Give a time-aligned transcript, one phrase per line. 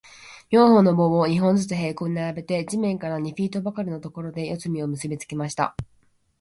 [0.49, 5.75] 四本の棒を、二本ずつ平行に並べて、地面から二フィートばかりのところで、四隅を結びつけました。